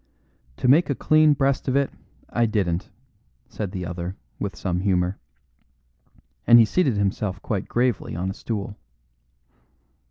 [0.57, 1.91] "To make a clean breast of it,
[2.27, 2.89] I didn't,"
[3.49, 5.19] said the other, with some humour.
[6.47, 8.75] And he seated himself quite gravely on a stool.